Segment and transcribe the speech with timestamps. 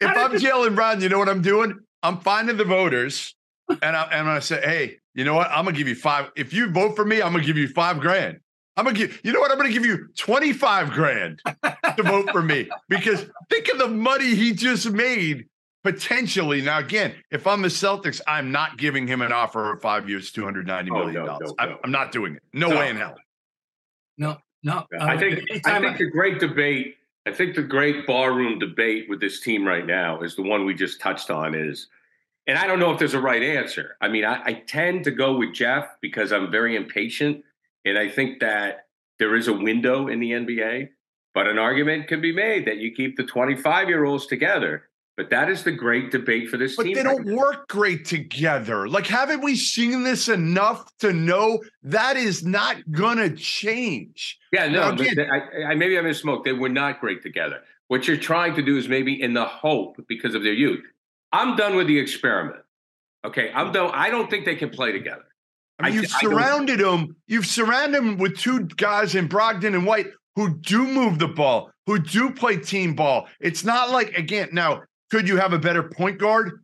[0.00, 1.78] If I'm Jaylen Brown, you know what I'm doing?
[2.02, 3.34] I'm finding the voters
[3.68, 5.50] and, I, and I'm going to say, hey, you know what?
[5.50, 6.30] I'm going to give you five.
[6.36, 8.38] If you vote for me, I'm going to give you five grand.
[8.76, 9.50] I'm going to give, you know what?
[9.50, 11.40] I'm going to give you 25 grand
[11.96, 15.46] to vote for me because think of the money he just made
[15.82, 16.60] potentially.
[16.60, 20.30] Now, again, if I'm the Celtics, I'm not giving him an offer of five years,
[20.30, 21.16] $290 million.
[21.16, 21.78] Oh, no, no, I'm, no.
[21.84, 22.42] I'm not doing it.
[22.52, 22.78] No, No.
[22.78, 23.14] way in hell.
[24.18, 24.84] No, no.
[25.00, 29.08] I uh, think I anytime think the great debate, I think the great barroom debate
[29.08, 31.88] with this team right now is the one we just touched on is
[32.46, 33.96] and I don't know if there's a right answer.
[34.00, 37.42] I mean, I, I tend to go with Jeff because I'm very impatient.
[37.84, 38.86] And I think that
[39.18, 40.90] there is a window in the NBA,
[41.34, 44.88] but an argument can be made that you keep the 25 year olds together.
[45.16, 46.94] But that is the great debate for this But team.
[46.94, 48.86] But they don't work great together.
[48.86, 54.38] Like, haven't we seen this enough to know that is not gonna change?
[54.52, 56.44] Yeah, no, Now, again- I, I, maybe I misspoke.
[56.44, 57.60] They were not great together.
[57.88, 60.84] What you're trying to do is maybe in the hope because of their youth.
[61.32, 62.60] I'm done with the experiment.
[63.24, 63.90] Okay, I'm done.
[63.94, 65.24] I don't think they can play together.
[65.78, 67.16] I mean, I- you've surrounded them.
[67.26, 71.70] You've surrounded them with two guys in Brogdon and White who do move the ball,
[71.86, 73.28] who do play team ball.
[73.40, 74.50] It's not like again.
[74.52, 76.62] Now, could you have a better point guard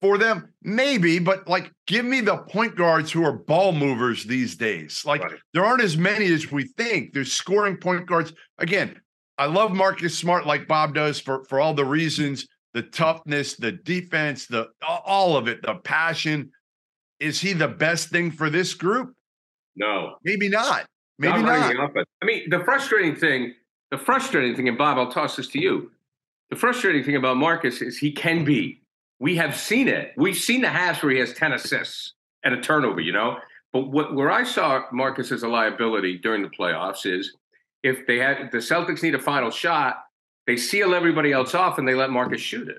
[0.00, 0.52] for them?
[0.62, 5.04] Maybe, but like, give me the point guards who are ball movers these days.
[5.04, 5.38] Like, Right.
[5.54, 7.12] there aren't as many as we think.
[7.12, 8.32] There's scoring point guards.
[8.58, 9.00] Again,
[9.38, 13.72] I love Marcus Smart like Bob does for for all the reasons, the toughness, the
[13.72, 16.50] defense, the all of it, the passion.
[17.20, 19.14] Is he the best thing for this group?
[19.76, 20.86] No, Maybe not.
[21.20, 22.04] Maybe not not.
[22.22, 23.54] I mean, the frustrating thing,
[23.90, 25.90] the frustrating thing, and Bob, I'll toss this to you.
[26.50, 28.80] The frustrating thing about Marcus is he can be.
[29.20, 30.12] We have seen it.
[30.16, 32.14] We've seen the halves where he has 10 assists
[32.44, 33.38] and a turnover, you know?
[33.72, 37.34] But what where I saw Marcus as a liability during the playoffs is
[37.82, 40.04] if they had the Celtics need a final shot,
[40.46, 42.78] they seal everybody else off and they let Marcus shoot it.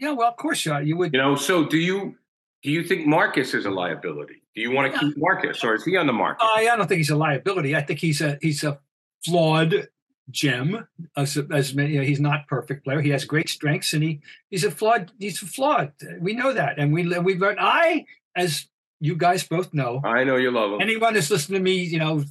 [0.00, 1.12] yeah, well, of course, uh, you would.
[1.12, 2.16] You know, so do you
[2.62, 4.42] do you think Marcus is a liability?
[4.54, 6.44] Do you want to keep Marcus or is he on the market?
[6.44, 7.76] I, I don't think he's a liability.
[7.76, 8.80] I think he's a he's a
[9.24, 9.88] flawed
[10.30, 10.86] gem.
[11.16, 13.00] As, as many, you know, he's not perfect player.
[13.00, 15.10] He has great strengths, and he he's a flawed.
[15.18, 15.92] He's a flawed.
[16.20, 17.58] We know that, and we we've learned.
[17.60, 18.06] I,
[18.36, 18.66] as
[19.00, 20.80] you guys both know, I know you love him.
[20.80, 22.24] anyone that's listened to me, you know,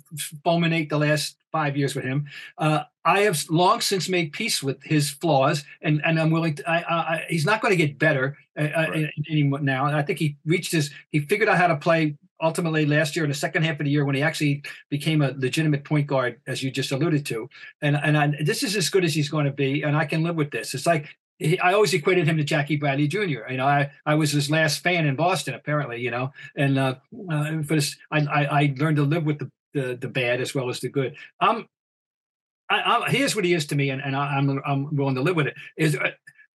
[0.46, 2.28] fulminate the last five years with him.
[2.58, 6.70] Uh, I have long since made peace with his flaws, and and I'm willing to.
[6.70, 9.10] I, I, I he's not going to get better uh, uh, Right.
[9.30, 9.86] anymore now.
[9.88, 10.92] And I think he reached his.
[11.12, 13.92] He figured out how to play ultimately last year in the second half of the
[13.92, 17.50] year when he actually became a legitimate point guard, as you just alluded to.
[17.82, 20.24] And and I, this is as good as he's going to be, and I can
[20.24, 20.74] live with this.
[20.74, 21.06] It's like.
[21.40, 23.50] he- I always equated him to Jackie Bradley Jr.
[23.50, 26.00] You know, I, I was his last fan in Boston, apparently.
[26.02, 26.96] You know, and uh,
[27.32, 30.54] uh, for this, I, I I learned to live with the the, the bad as
[30.54, 31.16] well as the good.
[31.40, 31.68] Um,
[32.70, 35.22] I, I, here's what he is to me, and, and I, I'm I'm willing to
[35.22, 35.56] live with it.
[35.78, 36.12] Is uh,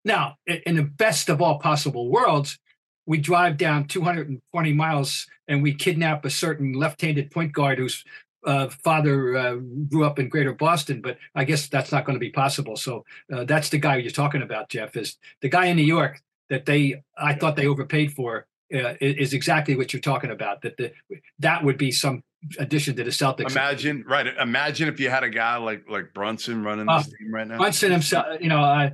[0.04, 2.60] now in the best of all possible worlds,
[3.06, 8.04] we drive down 220 miles and we kidnap a certain left-handed point guard whose
[8.46, 9.56] uh, father uh,
[9.90, 12.76] grew up in Greater Boston, but I guess that's not going to be possible.
[12.76, 14.98] So uh, that's the guy you're talking about, Jeff.
[14.98, 19.34] Is the guy in New York that they I thought they overpaid for uh, is,
[19.34, 20.62] exactly what you're talking about.
[20.62, 20.92] That the
[21.40, 22.22] that would be some
[22.60, 23.52] addition to the Celtics.
[23.52, 24.28] Imagine, right?
[24.28, 27.58] Imagine if you had a guy like like Brunson running this Uh, team right now.
[27.58, 28.90] Brunson himself, you know, uh,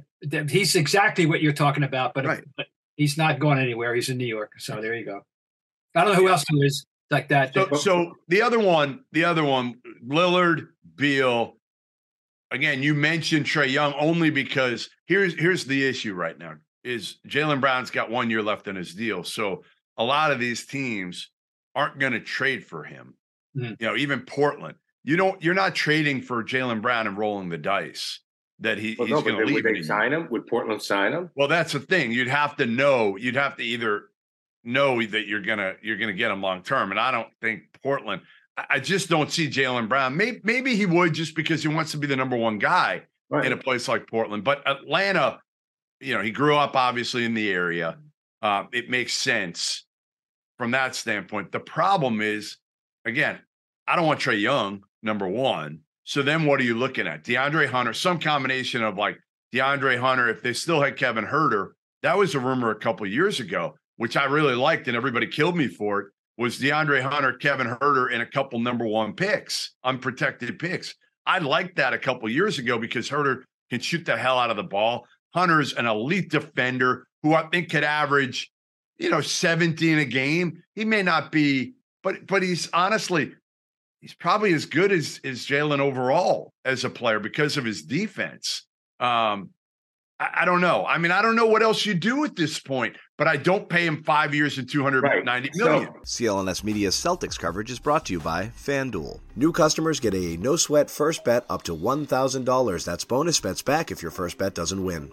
[0.48, 2.44] he's exactly what you're talking about, but, Right.
[2.56, 2.68] but
[3.00, 3.96] he's not going anywhere.
[3.96, 5.22] He's in New York, so there you go.
[5.96, 7.54] I don't know who else there is like that.
[7.54, 11.56] So, so the other one, the other one, Lillard, Beal.
[12.52, 17.62] Again, you mentioned Trae Young only because here's here's the issue right now: is Jaylen
[17.62, 19.64] Brown's got one year left in his deal, so
[19.98, 21.32] a lot of these teams
[21.76, 23.16] aren't going to trade for him.
[23.58, 23.78] Mhm.
[23.80, 24.76] You know, even Portland.
[25.04, 25.42] You don't.
[25.42, 28.20] You're not trading for Jaylen Brown and rolling the dice
[28.62, 29.64] that he, Well, he's no, going to leave.
[29.64, 30.28] would they sign him?
[30.32, 31.30] Would Portland sign him?
[31.36, 32.12] Well, that's the thing.
[32.12, 33.16] You'd have to know.
[33.16, 34.06] You'd have to either
[34.64, 38.22] know that you're gonna you're gonna get him long term, and I don't think Portland.
[38.58, 40.18] I, I just don't see Jaylen Brown.
[40.18, 43.46] Maybe maybe he would just because he wants to be the number one guy Right.
[43.46, 44.44] in a place like Portland.
[44.44, 45.40] But Atlanta,
[46.02, 47.98] you know, he grew up obviously in the area.
[48.42, 49.86] Uh, it makes sense
[50.58, 51.52] from that standpoint.
[51.52, 52.58] The problem is,
[53.06, 53.38] again,
[53.88, 55.82] I don't want Trae Young number one.
[56.10, 57.24] So then what are you looking at?
[57.24, 59.20] DeAndre Hunter, some combination of like
[59.54, 63.40] DeAndre Hunter, if they still had Kevin Huerter, that was a rumor a couple years
[63.40, 66.08] ago, which I really liked, and everybody killed me for it.
[66.36, 70.96] Was DeAndre Hunter, Kevin Huerter, and a couple number one picks, unprotected picks.
[71.28, 74.58] I liked that a couple years ago because Huerter can shoot the hell out of
[74.58, 75.06] the ball.
[75.36, 78.52] Hunter's an elite defender who I think could average,
[78.98, 80.64] you know, 17 a game.
[80.74, 83.34] He may not be, but but he's honestly,
[84.02, 88.66] he's probably as good as as Jaylen overall as a player because of his defense.
[89.00, 89.52] Um,
[90.20, 90.86] I, I, don't know.
[90.86, 93.70] I mean, I don't know what else you do at this point, but I don't
[93.70, 95.90] pay him five years and two hundred ninety million.
[96.04, 99.20] So, CLNS Media's Celtics coverage is brought to you by FanDuel.
[99.36, 102.86] New customers get a no sweat first bet up to $1,000.
[102.86, 105.12] That's bonus bets back if your first bet doesn't win.